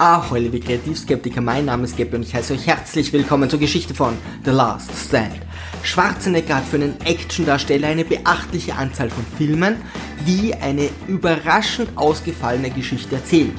Ahoi, 0.00 0.38
liebe 0.38 0.60
Kreativskeptiker, 0.60 1.40
mein 1.40 1.64
Name 1.64 1.82
ist 1.82 1.96
Gabby 1.96 2.14
und 2.14 2.22
ich 2.22 2.32
heiße 2.32 2.54
euch 2.54 2.68
herzlich 2.68 3.12
willkommen 3.12 3.50
zur 3.50 3.58
Geschichte 3.58 3.94
von 3.94 4.16
The 4.44 4.52
Last 4.52 4.92
Stand. 4.92 5.40
Schwarzenegger 5.82 6.54
hat 6.54 6.66
für 6.66 6.76
einen 6.76 7.00
Actiondarsteller 7.00 7.88
eine 7.88 8.04
beachtliche 8.04 8.76
Anzahl 8.76 9.10
von 9.10 9.24
Filmen, 9.36 9.82
die 10.24 10.54
eine 10.54 10.88
überraschend 11.08 11.90
ausgefallene 11.96 12.70
Geschichte 12.70 13.16
erzählen. 13.16 13.52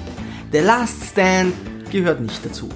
The 0.53 0.59
Last 0.59 1.03
Stand 1.11 1.53
gehört 1.91 2.21
nicht 2.21 2.45
dazu. 2.45 2.69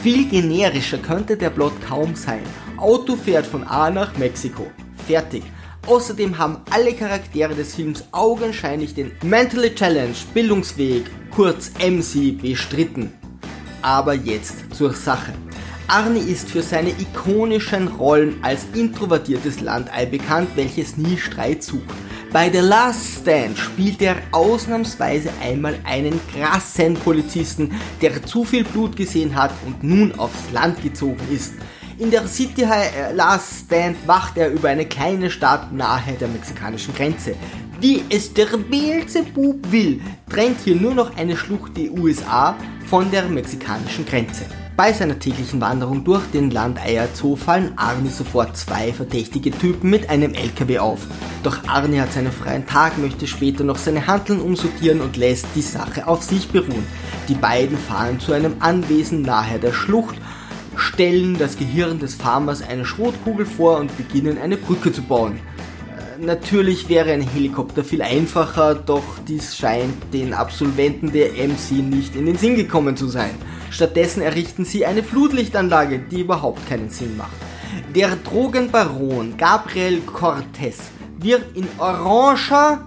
Viel 0.00 0.28
generischer 0.28 0.98
könnte 0.98 1.36
der 1.36 1.50
Plot 1.50 1.72
kaum 1.88 2.14
sein. 2.14 2.44
Auto 2.76 3.16
fährt 3.16 3.46
von 3.46 3.64
A 3.64 3.90
nach 3.90 4.16
Mexiko. 4.16 4.68
Fertig. 5.08 5.42
Außerdem 5.88 6.38
haben 6.38 6.58
alle 6.70 6.92
Charaktere 6.92 7.56
des 7.56 7.74
Films 7.74 8.04
augenscheinlich 8.12 8.94
den 8.94 9.10
Mentally 9.24 9.74
Challenged 9.74 10.32
Bildungsweg, 10.34 11.06
kurz 11.38 11.70
MC, 11.78 12.36
bestritten. 12.36 13.12
Aber 13.80 14.12
jetzt 14.12 14.74
zur 14.74 14.92
Sache. 14.92 15.32
Arnie 15.86 16.18
ist 16.18 16.50
für 16.50 16.62
seine 16.62 16.90
ikonischen 16.90 17.86
Rollen 17.86 18.42
als 18.42 18.66
introvertiertes 18.74 19.60
Landei 19.60 20.06
bekannt, 20.06 20.48
welches 20.56 20.96
nie 20.96 21.16
Streit 21.16 21.62
sucht. 21.62 21.94
Bei 22.32 22.50
The 22.50 22.58
Last 22.58 23.20
Stand 23.20 23.56
spielt 23.56 24.02
er 24.02 24.16
ausnahmsweise 24.32 25.30
einmal 25.40 25.78
einen 25.84 26.20
krassen 26.34 26.94
Polizisten, 26.94 27.70
der 28.02 28.20
zu 28.26 28.44
viel 28.44 28.64
Blut 28.64 28.96
gesehen 28.96 29.36
hat 29.36 29.52
und 29.64 29.84
nun 29.84 30.18
aufs 30.18 30.50
Land 30.52 30.82
gezogen 30.82 31.22
ist. 31.32 31.52
In 32.00 32.10
der 32.10 32.26
City 32.26 32.62
High 32.62 32.96
äh, 32.96 33.12
Last 33.12 33.66
Stand 33.66 33.96
wacht 34.08 34.38
er 34.38 34.50
über 34.50 34.70
eine 34.70 34.86
kleine 34.86 35.30
Stadt 35.30 35.72
nahe 35.72 36.14
der 36.20 36.26
mexikanischen 36.26 36.94
Grenze. 36.94 37.36
Wie 37.80 38.02
es 38.08 38.34
der 38.34 38.46
Beelzebub 38.56 39.70
will, 39.70 40.00
trennt 40.28 40.58
hier 40.64 40.74
nur 40.74 40.94
noch 40.94 41.16
eine 41.16 41.36
Schlucht 41.36 41.76
die 41.76 41.88
USA 41.90 42.56
von 42.86 43.08
der 43.12 43.28
mexikanischen 43.28 44.04
Grenze. 44.04 44.46
Bei 44.76 44.92
seiner 44.92 45.16
täglichen 45.16 45.60
Wanderung 45.60 46.02
durch 46.02 46.24
den 46.32 46.50
Landeier 46.50 47.06
Zoo 47.14 47.36
fallen 47.36 47.78
Arnie 47.78 48.08
sofort 48.08 48.56
zwei 48.56 48.92
verdächtige 48.92 49.52
Typen 49.52 49.90
mit 49.90 50.10
einem 50.10 50.34
LKW 50.34 50.80
auf. 50.80 51.06
Doch 51.44 51.68
Arnie 51.68 52.00
hat 52.00 52.12
seinen 52.12 52.32
freien 52.32 52.66
Tag, 52.66 52.98
möchte 52.98 53.28
später 53.28 53.62
noch 53.62 53.78
seine 53.78 54.08
Handeln 54.08 54.40
umsortieren 54.40 55.00
und 55.00 55.16
lässt 55.16 55.46
die 55.54 55.62
Sache 55.62 56.08
auf 56.08 56.24
sich 56.24 56.48
beruhen. 56.48 56.84
Die 57.28 57.34
beiden 57.34 57.78
fahren 57.78 58.18
zu 58.18 58.32
einem 58.32 58.56
Anwesen 58.58 59.22
nahe 59.22 59.60
der 59.60 59.72
Schlucht, 59.72 60.16
stellen 60.74 61.38
das 61.38 61.56
Gehirn 61.56 62.00
des 62.00 62.16
Farmers 62.16 62.60
eine 62.60 62.84
Schrotkugel 62.84 63.46
vor 63.46 63.78
und 63.78 63.96
beginnen 63.96 64.36
eine 64.36 64.56
Brücke 64.56 64.92
zu 64.92 65.02
bauen. 65.02 65.38
Natürlich 66.20 66.88
wäre 66.88 67.12
ein 67.12 67.20
Helikopter 67.20 67.84
viel 67.84 68.02
einfacher, 68.02 68.74
doch 68.74 69.04
dies 69.28 69.56
scheint 69.56 70.12
den 70.12 70.34
Absolventen 70.34 71.12
der 71.12 71.30
MC 71.30 71.72
nicht 71.82 72.16
in 72.16 72.26
den 72.26 72.36
Sinn 72.36 72.56
gekommen 72.56 72.96
zu 72.96 73.06
sein. 73.06 73.30
Stattdessen 73.70 74.22
errichten 74.22 74.64
sie 74.64 74.84
eine 74.84 75.04
Flutlichtanlage, 75.04 76.00
die 76.00 76.22
überhaupt 76.22 76.68
keinen 76.68 76.90
Sinn 76.90 77.16
macht. 77.16 77.36
Der 77.94 78.16
Drogenbaron 78.16 79.36
Gabriel 79.36 80.00
Cortez 80.00 80.90
wird 81.18 81.56
in 81.56 81.68
oranger 81.78 82.84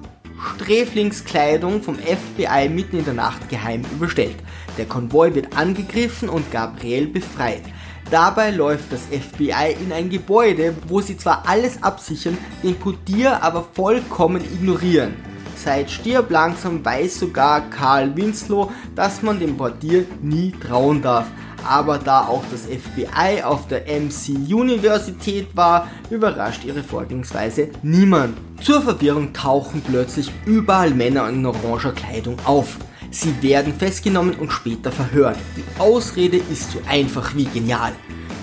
Sträflingskleidung 0.56 1.82
vom 1.84 1.96
FBI 1.96 2.68
mitten 2.68 2.98
in 2.98 3.06
der 3.06 3.14
Nacht 3.14 3.48
geheim 3.48 3.84
überstellt. 3.94 4.38
Der 4.78 4.86
Konvoi 4.86 5.34
wird 5.34 5.56
angegriffen 5.56 6.28
und 6.28 6.52
Gabriel 6.52 7.08
befreit. 7.08 7.64
Dabei 8.12 8.52
läuft 8.52 8.92
das 8.92 9.04
FBI 9.04 9.78
in 9.82 9.94
ein 9.94 10.10
Gebäude, 10.10 10.76
wo 10.90 11.00
sie 11.00 11.16
zwar 11.16 11.48
alles 11.48 11.82
absichern, 11.82 12.38
den 12.62 12.76
Portier 12.76 13.42
aber 13.42 13.66
vollkommen 13.74 14.44
ignorieren. 14.44 15.14
Seit 15.56 15.90
Stirb 15.90 16.30
langsam 16.30 16.84
weiß 16.84 17.20
sogar 17.20 17.70
Karl 17.70 18.14
Winslow, 18.18 18.70
dass 18.96 19.22
man 19.22 19.40
dem 19.40 19.56
Portier 19.56 20.06
nie 20.22 20.52
trauen 20.52 21.02
darf. 21.02 21.28
Aber 21.66 22.00
da 22.00 22.28
auch 22.28 22.44
das 22.52 22.64
FBI 22.64 23.44
auf 23.44 23.68
der 23.68 23.84
MC 23.86 24.54
Universität 24.54 25.48
war, 25.56 25.88
überrascht 26.10 26.66
ihre 26.66 26.84
Vorgehensweise 26.84 27.70
niemand. 27.82 28.38
Zur 28.62 28.82
Verwirrung 28.82 29.32
tauchen 29.32 29.82
plötzlich 29.88 30.30
überall 30.46 30.90
Männer 30.90 31.30
in 31.30 31.46
oranger 31.46 31.94
Kleidung 31.94 32.36
auf. 32.44 32.78
Sie 33.14 33.42
werden 33.44 33.74
festgenommen 33.74 34.36
und 34.36 34.54
später 34.54 34.90
verhört. 34.90 35.38
Die 35.58 35.80
Ausrede 35.80 36.38
ist 36.38 36.72
so 36.72 36.82
einfach 36.88 37.36
wie 37.36 37.44
genial. 37.44 37.92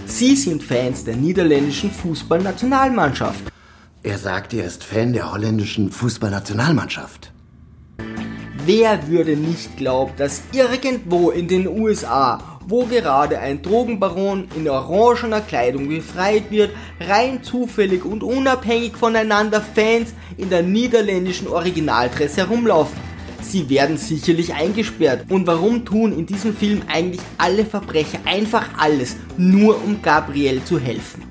Sie 0.05 0.37
sind 0.37 0.63
Fans 0.63 1.05
der 1.05 1.17
niederländischen 1.17 1.91
Fußballnationalmannschaft. 1.91 3.45
Er 4.03 4.19
sagt, 4.19 4.53
er 4.53 4.67
ist 4.67 4.85
Fan 4.85 5.15
der 5.15 5.33
holländischen 5.33 5.91
Fußballnationalmannschaft. 5.91 7.33
Wer 8.67 9.09
würde 9.09 9.37
nicht 9.37 9.79
glauben, 9.79 10.13
dass 10.19 10.43
irgendwo 10.53 11.31
in 11.31 11.49
den 11.49 11.67
USA, 11.67 12.59
wo 12.67 12.85
gerade 12.85 13.39
ein 13.39 13.63
Drogenbaron 13.63 14.49
in 14.55 14.69
orangener 14.69 15.41
Kleidung 15.41 15.89
befreit 15.89 16.51
wird, 16.51 16.73
rein 17.01 17.43
zufällig 17.43 18.05
und 18.05 18.23
unabhängig 18.23 18.97
voneinander 18.99 19.63
Fans 19.63 20.13
in 20.37 20.51
der 20.51 20.63
niederländischen 20.63 21.49
Originaldress 21.49 22.37
herumlaufen? 22.37 23.08
Sie 23.41 23.71
werden 23.71 23.97
sicherlich 23.97 24.55
eingesperrt. 24.55 25.27
Und 25.31 25.47
warum 25.47 25.85
tun 25.85 26.13
in 26.13 26.27
diesem 26.27 26.55
Film 26.55 26.83
eigentlich 26.89 27.23
alle 27.39 27.65
Verbrecher 27.65 28.19
einfach 28.25 28.69
alles, 28.79 29.17
nur 29.37 29.83
um 29.83 30.03
Gabriel 30.03 30.63
zu 30.65 30.79
helfen? 30.79 31.23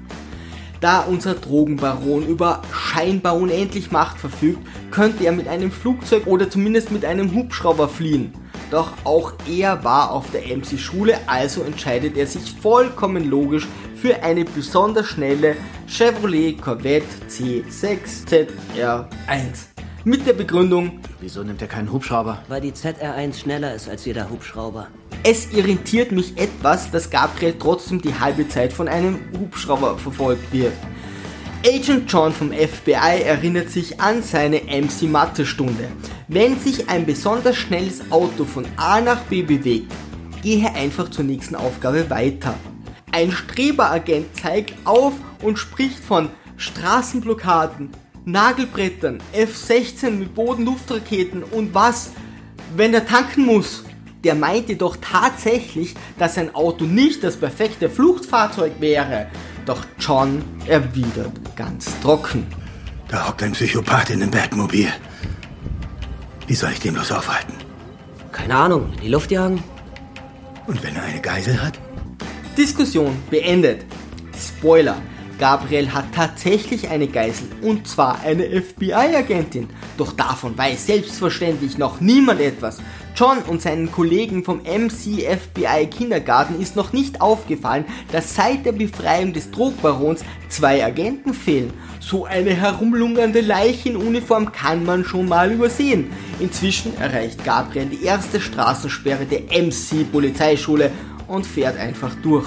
Da 0.80 1.02
unser 1.02 1.34
Drogenbaron 1.34 2.28
über 2.28 2.62
scheinbar 2.72 3.36
unendlich 3.36 3.92
Macht 3.92 4.20
verfügt, 4.20 4.60
könnte 4.92 5.26
er 5.26 5.32
mit 5.32 5.48
einem 5.48 5.72
Flugzeug 5.72 6.28
oder 6.28 6.50
zumindest 6.50 6.92
mit 6.92 7.04
einem 7.04 7.34
Hubschrauber 7.34 7.90
fliehen. 7.90 8.32
Doch 8.70 8.92
auch 9.04 9.34
er 9.50 9.84
war 9.84 10.12
auf 10.12 10.30
der 10.32 10.42
MC-Schule, 10.56 11.18
also 11.26 11.62
entscheidet 11.62 12.18
er 12.18 12.28
sich 12.28 12.54
vollkommen 12.62 13.30
logisch 13.30 13.68
für 13.96 14.22
eine 14.22 14.46
besonders 14.46 15.08
schnelle 15.08 15.56
Chevrolet 15.88 16.62
Corvette 16.62 17.08
C6 17.30 18.48
ZR1. 18.68 19.77
Mit 20.08 20.26
der 20.26 20.32
Begründung, 20.32 21.02
Wieso 21.20 21.44
nimmt 21.44 21.62
er 21.62 21.68
keinen 21.68 21.92
Hubschrauber? 21.92 22.42
Weil 22.48 22.62
die 22.62 22.72
ZR1 22.72 23.42
schneller 23.42 23.76
ist 23.76 23.90
als 23.90 24.06
jeder 24.06 24.30
Hubschrauber. 24.30 24.88
es 25.24 25.52
irritiert 25.52 26.14
mich 26.14 26.38
etwas, 26.38 26.90
dass 26.92 27.10
Gabriel 27.10 27.56
trotzdem 27.60 28.02
die 28.02 28.18
halbe 28.18 28.48
Zeit 28.48 28.72
von 28.72 28.88
einem 28.88 29.20
Hubschrauber 29.38 29.98
verfolgt 29.98 30.54
wird. 30.54 30.72
Agent 31.66 32.10
John 32.10 32.32
vom 32.32 32.54
FBI 32.54 33.22
erinnert 33.26 33.70
sich 33.70 34.00
an 34.00 34.24
seine 34.24 34.62
MC-Mathe-Stunde. 34.62 35.90
Wenn 36.30 36.58
sich 36.58 36.88
ein 36.88 37.06
besonders 37.06 37.58
schnelles 37.58 38.10
Auto 38.10 38.46
von 38.46 38.66
A 38.78 39.02
nach 39.02 39.24
B 39.24 39.42
bewegt, 39.42 39.92
gehe 40.42 40.74
einfach 40.74 41.12
zur 41.12 41.26
nächsten 41.26 41.56
Aufgabe 41.56 42.10
weiter. 42.10 42.56
Ein 43.12 43.34
Streberagent 43.34 44.28
zeigt 44.42 44.74
auf 44.86 45.12
und 45.44 45.60
spricht 45.60 46.00
von 46.00 46.30
Straßenblockaden, 46.56 47.90
Nagelbrettern, 48.28 49.20
F-16 49.32 50.10
mit 50.10 50.36
Bodenluftraketen 50.36 51.44
und 51.44 51.74
was, 51.74 52.12
wenn 52.76 52.94
er 52.94 53.06
tanken 53.06 53.46
muss. 53.46 53.86
Der 54.26 54.36
meinte 54.36 54.76
doch 54.76 54.98
tatsächlich, 55.00 55.96
dass 56.20 56.36
sein 56.36 56.54
Auto 56.54 56.84
nicht 56.84 57.24
das 57.24 57.38
perfekte 57.38 57.90
Fluchtfahrzeug 57.90 58.74
wäre. 58.82 59.28
Doch 59.66 59.86
John 59.98 60.44
erwidert 60.66 61.32
ganz 61.56 61.98
trocken. 62.02 62.46
Da 63.08 63.30
hockt 63.30 63.44
ein 63.44 63.54
Psychopath 63.54 64.10
in 64.10 64.22
einem 64.22 64.32
Batmobil. 64.32 64.90
Wie 66.48 66.56
soll 66.56 66.72
ich 66.74 66.82
den 66.82 66.96
bloß 66.96 67.14
aufhalten? 67.14 67.54
Keine 68.34 68.56
Ahnung, 68.56 68.92
in 68.96 69.02
die 69.04 69.10
Luft 69.10 69.32
jagen? 69.32 69.64
Und 70.66 70.84
wenn 70.84 70.98
er 70.98 71.04
eine 71.04 71.22
Geisel 71.22 71.64
hat? 71.64 71.80
Diskussion 72.58 73.18
beendet. 73.30 73.86
Spoiler. 74.38 74.98
Gabriel 75.40 75.94
hat 75.94 76.06
tatsächlich 76.16 76.90
eine 76.90 77.08
Geisel 77.08 77.48
und 77.62 77.88
zwar 77.88 78.22
eine 78.22 78.46
FBI-Agentin. 78.46 79.70
Doch 79.98 80.14
davon 80.14 80.58
weiß 80.58 80.88
selbstverständlich 80.88 81.78
noch 81.78 82.02
niemand 82.02 82.42
etwas. 82.42 82.80
John 83.16 83.40
und 83.48 83.62
seinen 83.62 83.92
Kollegen 83.92 84.44
vom 84.44 84.60
MC 84.60 85.24
FBI 85.24 85.88
Kindergarten 85.88 86.62
ist 86.62 86.76
noch 86.76 86.94
nicht 86.94 87.22
aufgefallen, 87.22 87.86
dass 88.12 88.36
seit 88.36 88.66
der 88.66 88.74
Befreiung 88.74 89.34
des 89.34 89.50
Drogbarons 89.52 90.24
zwei 90.50 90.84
Agenten 90.84 91.34
fehlen. 91.34 91.74
So 92.00 92.26
eine 92.26 92.52
herumlungernde 92.52 93.42
Leiche 93.42 93.90
in 93.90 93.96
Uniform 93.98 94.52
kann 94.52 94.86
man 94.86 95.04
schon 95.04 95.28
mal 95.28 95.52
übersehen. 95.52 96.12
Inzwischen 96.40 96.96
erreicht 96.98 97.44
Gabriel 97.44 97.88
die 97.88 98.04
erste 98.04 98.40
Straßensperre 98.40 99.26
der 99.26 99.42
MC 99.64 100.12
Polizeischule 100.12 100.92
und 101.28 101.46
fährt 101.46 101.78
einfach 101.78 102.14
durch. 102.22 102.46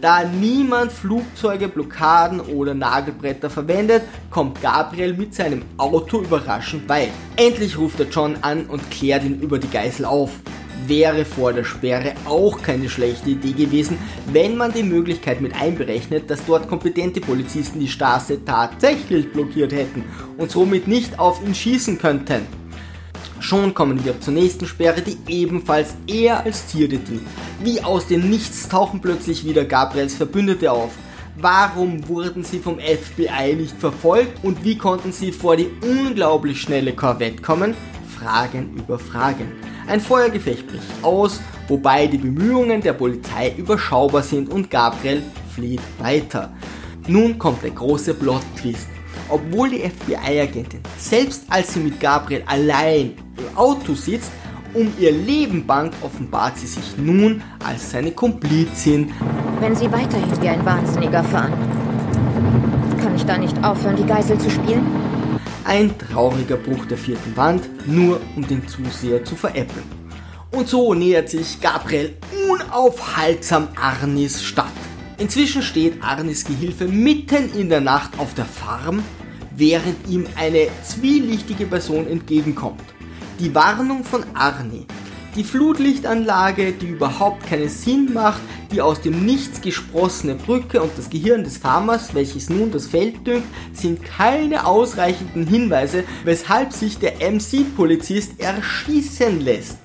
Da 0.00 0.24
niemand 0.24 0.92
Flugzeuge, 0.92 1.68
Blockaden 1.68 2.40
oder 2.40 2.72
Nagelbretter 2.72 3.50
verwendet, 3.50 4.02
kommt 4.30 4.62
Gabriel 4.62 5.12
mit 5.12 5.34
seinem 5.34 5.62
Auto 5.76 6.22
überraschend 6.22 6.88
weit. 6.88 7.10
Endlich 7.36 7.76
ruft 7.76 8.00
er 8.00 8.06
John 8.08 8.36
an 8.40 8.64
und 8.64 8.90
klärt 8.90 9.24
ihn 9.24 9.40
über 9.40 9.58
die 9.58 9.68
Geißel 9.68 10.06
auf. 10.06 10.30
Wäre 10.86 11.26
vor 11.26 11.52
der 11.52 11.64
Sperre 11.64 12.14
auch 12.24 12.62
keine 12.62 12.88
schlechte 12.88 13.28
Idee 13.28 13.52
gewesen, 13.52 13.98
wenn 14.32 14.56
man 14.56 14.72
die 14.72 14.82
Möglichkeit 14.82 15.42
mit 15.42 15.54
einberechnet, 15.54 16.30
dass 16.30 16.46
dort 16.46 16.66
kompetente 16.66 17.20
Polizisten 17.20 17.78
die 17.78 17.88
Straße 17.88 18.42
tatsächlich 18.46 19.30
blockiert 19.30 19.72
hätten 19.72 20.04
und 20.38 20.50
somit 20.50 20.88
nicht 20.88 21.18
auf 21.18 21.44
ihn 21.44 21.54
schießen 21.54 21.98
könnten. 21.98 22.59
Schon 23.50 23.74
kommen 23.74 24.04
wir 24.04 24.20
zur 24.20 24.32
nächsten 24.32 24.64
Sperre, 24.64 25.02
die 25.02 25.18
ebenfalls 25.26 25.96
eher 26.06 26.44
als 26.44 26.66
dient. 26.66 27.02
Wie 27.60 27.82
aus 27.82 28.06
dem 28.06 28.30
Nichts 28.30 28.68
tauchen 28.68 29.00
plötzlich 29.00 29.44
wieder 29.44 29.64
Gabriels 29.64 30.14
Verbündete 30.14 30.70
auf. 30.70 30.92
Warum 31.36 32.06
wurden 32.06 32.44
sie 32.44 32.60
vom 32.60 32.78
FBI 32.78 33.56
nicht 33.56 33.76
verfolgt 33.76 34.44
und 34.44 34.62
wie 34.62 34.78
konnten 34.78 35.10
sie 35.10 35.32
vor 35.32 35.56
die 35.56 35.68
unglaublich 35.82 36.60
schnelle 36.60 36.92
Korvette 36.92 37.42
kommen? 37.42 37.74
Fragen 38.16 38.72
über 38.76 39.00
Fragen. 39.00 39.50
Ein 39.88 40.00
Feuergefecht 40.00 40.68
bricht 40.68 40.84
aus, 41.02 41.40
wobei 41.66 42.06
die 42.06 42.18
Bemühungen 42.18 42.80
der 42.80 42.92
Polizei 42.92 43.52
überschaubar 43.56 44.22
sind 44.22 44.48
und 44.48 44.70
Gabriel 44.70 45.24
flieht 45.56 45.82
weiter. 45.98 46.52
Nun 47.08 47.36
kommt 47.36 47.64
der 47.64 47.72
große 47.72 48.14
Plot-Twist. 48.14 48.86
Obwohl 49.28 49.70
die 49.70 49.88
FBI-Agentin, 49.88 50.80
selbst 50.98 51.44
als 51.48 51.74
sie 51.74 51.80
mit 51.80 52.00
Gabriel 52.00 52.42
allein 52.46 53.14
Auto 53.60 53.92
sitzt, 53.92 54.32
um 54.72 54.90
ihr 54.98 55.12
Leben 55.12 55.66
bangt, 55.66 55.92
offenbart 56.00 56.56
sie 56.56 56.66
sich 56.66 56.96
nun 56.96 57.42
als 57.62 57.90
seine 57.90 58.10
Komplizin. 58.10 59.12
Wenn 59.60 59.76
Sie 59.76 59.92
weiterhin 59.92 60.40
wie 60.40 60.48
ein 60.48 60.64
Wahnsinniger 60.64 61.22
fahren, 61.22 61.52
kann 63.02 63.14
ich 63.14 63.24
da 63.26 63.36
nicht 63.36 63.62
aufhören, 63.62 63.96
die 63.96 64.06
Geisel 64.06 64.38
zu 64.38 64.48
spielen? 64.48 64.86
Ein 65.66 65.92
trauriger 65.98 66.56
Bruch 66.56 66.86
der 66.86 66.96
vierten 66.96 67.36
Wand, 67.36 67.68
nur 67.86 68.22
um 68.34 68.48
den 68.48 68.66
Zuseher 68.66 69.22
zu 69.26 69.36
veräppeln. 69.36 69.84
Und 70.52 70.66
so 70.66 70.94
nähert 70.94 71.28
sich 71.28 71.60
Gabriel 71.60 72.16
unaufhaltsam 72.50 73.68
Arnis 73.78 74.42
Stadt. 74.42 74.72
Inzwischen 75.18 75.60
steht 75.60 76.02
Arnis 76.02 76.46
Gehilfe 76.46 76.86
mitten 76.86 77.52
in 77.54 77.68
der 77.68 77.82
Nacht 77.82 78.18
auf 78.18 78.32
der 78.32 78.46
Farm, 78.46 79.02
während 79.54 80.08
ihm 80.08 80.24
eine 80.38 80.68
zwielichtige 80.82 81.66
Person 81.66 82.06
entgegenkommt. 82.06 82.80
Die 83.40 83.54
Warnung 83.54 84.04
von 84.04 84.22
Arni, 84.34 84.84
die 85.34 85.44
Flutlichtanlage, 85.44 86.72
die 86.72 86.88
überhaupt 86.88 87.46
keinen 87.46 87.70
Sinn 87.70 88.12
macht, 88.12 88.42
die 88.70 88.82
aus 88.82 89.00
dem 89.00 89.24
Nichts 89.24 89.62
gesprossene 89.62 90.34
Brücke 90.34 90.82
und 90.82 90.90
das 90.98 91.08
Gehirn 91.08 91.42
des 91.42 91.56
Farmers, 91.56 92.14
welches 92.14 92.50
nun 92.50 92.70
das 92.70 92.86
Feld 92.86 93.26
düngt, 93.26 93.46
sind 93.72 94.04
keine 94.04 94.66
ausreichenden 94.66 95.46
Hinweise, 95.46 96.04
weshalb 96.24 96.74
sich 96.74 96.98
der 96.98 97.14
MC-Polizist 97.14 98.38
erschießen 98.38 99.40
lässt. 99.40 99.78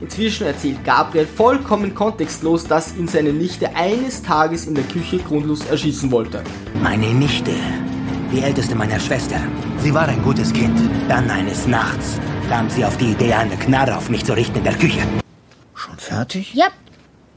Inzwischen 0.00 0.48
erzählt 0.48 0.84
Gabriel 0.84 1.26
vollkommen 1.26 1.94
kontextlos, 1.94 2.64
dass 2.64 2.96
ihn 2.96 3.06
seine 3.06 3.32
Nichte 3.32 3.76
eines 3.76 4.24
Tages 4.24 4.66
in 4.66 4.74
der 4.74 4.84
Küche 4.84 5.18
grundlos 5.18 5.64
erschießen 5.66 6.10
wollte. 6.10 6.42
Meine 6.82 7.14
Nichte, 7.14 7.52
die 8.32 8.40
älteste 8.40 8.74
meiner 8.74 8.98
Schwester. 8.98 9.40
Sie 9.78 9.94
war 9.94 10.08
ein 10.08 10.20
gutes 10.24 10.52
Kind. 10.52 10.76
Dann 11.08 11.30
eines 11.30 11.68
Nachts 11.68 12.18
kam 12.48 12.70
sie 12.70 12.84
auf 12.84 12.96
die 12.96 13.12
Idee, 13.12 13.34
eine 13.34 13.56
Knarre 13.56 13.96
auf 13.96 14.08
mich 14.08 14.24
zu 14.24 14.32
richten 14.32 14.58
in 14.58 14.64
der 14.64 14.74
Küche. 14.74 15.00
Schon 15.74 15.98
fertig? 15.98 16.54
Ja. 16.54 16.68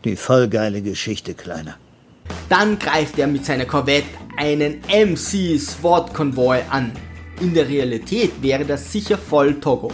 Die 0.05 0.15
voll 0.15 0.47
geile 0.47 0.81
Geschichte, 0.81 1.33
Kleiner. 1.33 1.75
Dann 2.47 2.79
greift 2.79 3.19
er 3.19 3.27
mit 3.27 3.45
seiner 3.45 3.65
Corvette 3.65 4.07
einen 4.37 4.81
MC-SWAT-Konvoi 4.87 6.61
an. 6.69 6.93
In 7.41 7.53
der 7.53 7.67
Realität 7.67 8.41
wäre 8.41 8.63
das 8.63 8.91
sicher 8.91 9.17
voll 9.17 9.59
Togo. 9.59 9.91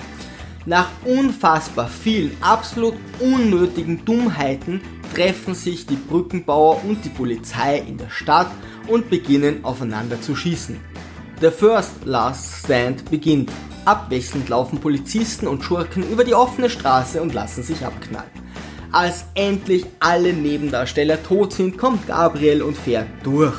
Nach 0.68 0.90
unfassbar 1.04 1.88
vielen 1.88 2.38
absolut 2.42 2.96
unnötigen 3.20 4.06
Dummheiten 4.06 4.82
treffen 5.16 5.56
sich 5.56 5.88
die 5.88 5.96
Brückenbauer 5.96 6.84
und 6.84 7.04
die 7.04 7.10
Polizei 7.10 7.80
in 7.80 7.98
der 7.98 8.10
Stadt 8.10 8.52
und 8.88 9.10
beginnen 9.10 9.64
aufeinander 9.64 10.22
zu 10.22 10.36
schießen. 10.36 10.80
Der 11.42 11.52
First 11.52 12.06
Last 12.06 12.66
Stand 12.66 13.10
beginnt. 13.10 13.52
Abwechselnd 13.88 14.50
laufen 14.50 14.80
Polizisten 14.80 15.48
und 15.48 15.64
Schurken 15.64 16.04
über 16.04 16.26
die 16.26 16.36
offene 16.36 16.70
Straße 16.70 17.22
und 17.22 17.34
lassen 17.34 17.64
sich 17.64 17.86
abknallen. 17.86 18.30
Als 18.92 19.24
endlich 19.34 19.86
alle 20.00 20.34
Nebendarsteller 20.34 21.24
tot 21.24 21.54
sind, 21.54 21.78
kommt 21.78 22.06
Gabriel 22.06 22.64
und 22.64 22.78
fährt 22.78 23.08
durch. 23.24 23.56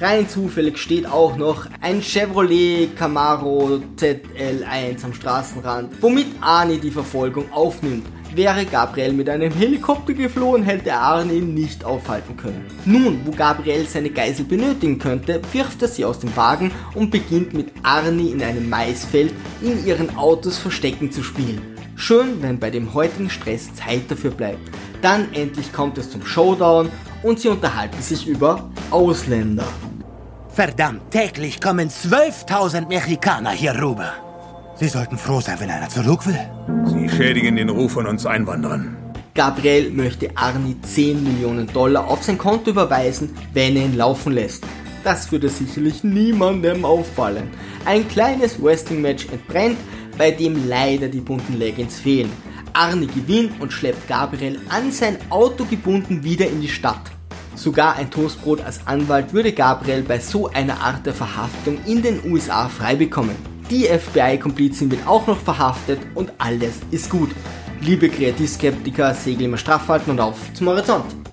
Rein 0.00 0.28
zufällig 0.28 0.78
steht 0.78 1.06
auch 1.06 1.36
noch 1.36 1.66
ein 1.80 2.02
Chevrolet 2.02 2.88
Camaro 2.96 3.80
ZL1 3.96 5.04
am 5.04 5.14
Straßenrand, 5.14 6.02
womit 6.02 6.26
Arnie 6.40 6.78
die 6.78 6.90
Verfolgung 6.90 7.52
aufnimmt. 7.52 8.06
Wäre 8.34 8.64
Gabriel 8.64 9.12
mit 9.12 9.28
einem 9.28 9.52
Helikopter 9.52 10.14
geflohen, 10.14 10.62
hätte 10.62 10.94
Arnie 10.94 11.38
ihn 11.38 11.52
nicht 11.52 11.84
aufhalten 11.84 12.34
können. 12.36 12.64
Nun, 12.86 13.20
wo 13.26 13.30
Gabriel 13.30 13.86
seine 13.86 14.08
Geisel 14.08 14.46
benötigen 14.46 14.98
könnte, 14.98 15.42
wirft 15.52 15.82
er 15.82 15.88
sie 15.88 16.06
aus 16.06 16.20
dem 16.20 16.34
Wagen 16.34 16.70
und 16.94 17.10
beginnt 17.10 17.52
mit 17.52 17.68
Arnie 17.82 18.30
in 18.30 18.42
einem 18.42 18.70
Maisfeld 18.70 19.34
in 19.60 19.84
ihren 19.84 20.16
Autos 20.16 20.58
Verstecken 20.58 21.12
zu 21.12 21.22
spielen. 21.22 21.60
Schön, 21.94 22.40
wenn 22.40 22.58
bei 22.58 22.70
dem 22.70 22.94
heutigen 22.94 23.28
Stress 23.28 23.74
Zeit 23.74 24.10
dafür 24.10 24.30
bleibt. 24.30 24.70
Dann 25.02 25.30
endlich 25.34 25.70
kommt 25.70 25.98
es 25.98 26.10
zum 26.10 26.24
Showdown 26.24 26.88
und 27.22 27.38
sie 27.38 27.48
unterhalten 27.48 28.00
sich 28.00 28.26
über 28.26 28.70
Ausländer. 28.90 29.68
Verdammt, 30.48 31.10
täglich 31.10 31.60
kommen 31.60 31.90
12.000 31.90 32.88
Mexikaner 32.88 33.50
hier 33.50 33.74
rüber. 33.74 34.12
Sie 34.76 34.88
sollten 34.88 35.18
froh 35.18 35.40
sein, 35.40 35.60
wenn 35.60 35.70
einer 35.70 35.90
zurück 35.90 36.26
will. 36.26 36.81
Schädigen 37.16 37.56
den 37.56 37.68
Ruf 37.68 37.92
von 37.92 38.06
uns 38.06 38.24
Einwanderern. 38.24 38.96
Gabriel 39.34 39.90
möchte 39.90 40.30
Arnie 40.34 40.76
10 40.80 41.22
Millionen 41.22 41.66
Dollar 41.66 42.08
auf 42.08 42.22
sein 42.22 42.38
Konto 42.38 42.70
überweisen, 42.70 43.36
wenn 43.52 43.76
er 43.76 43.84
ihn 43.84 43.96
laufen 43.98 44.32
lässt. 44.32 44.64
Das 45.04 45.30
würde 45.30 45.50
sicherlich 45.50 46.02
niemandem 46.04 46.86
auffallen. 46.86 47.50
Ein 47.84 48.08
kleines 48.08 48.62
Wrestling-Match 48.62 49.26
entbrennt, 49.30 49.76
bei 50.16 50.30
dem 50.30 50.66
leider 50.66 51.08
die 51.08 51.20
bunten 51.20 51.58
Leggings 51.58 52.00
fehlen. 52.00 52.32
Arnie 52.72 53.08
gewinnt 53.08 53.60
und 53.60 53.74
schleppt 53.74 54.08
Gabriel 54.08 54.58
an 54.70 54.90
sein 54.90 55.18
Auto 55.28 55.66
gebunden 55.66 56.24
wieder 56.24 56.46
in 56.46 56.62
die 56.62 56.68
Stadt. 56.68 57.10
Sogar 57.54 57.96
ein 57.96 58.10
Toastbrot 58.10 58.62
als 58.62 58.86
Anwalt 58.86 59.34
würde 59.34 59.52
Gabriel 59.52 60.02
bei 60.02 60.18
so 60.18 60.48
einer 60.48 60.80
Art 60.80 61.04
der 61.04 61.12
Verhaftung 61.12 61.78
in 61.86 62.00
den 62.00 62.20
USA 62.24 62.68
frei 62.68 62.96
bekommen. 62.96 63.51
Die 63.72 63.86
FBI-Komplizin 63.86 64.90
wird 64.90 65.06
auch 65.06 65.26
noch 65.26 65.38
verhaftet 65.38 65.98
und 66.14 66.30
alles 66.36 66.74
ist 66.90 67.08
gut. 67.08 67.30
Liebe 67.80 68.10
Kreativskeptiker, 68.10 69.14
Segel 69.14 69.46
immer 69.46 69.56
straff 69.56 69.88
halten 69.88 70.10
und 70.10 70.20
auf 70.20 70.36
zum 70.52 70.68
Horizont. 70.68 71.21